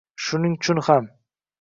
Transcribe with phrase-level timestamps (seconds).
[0.23, 1.09] Shuning-chun ham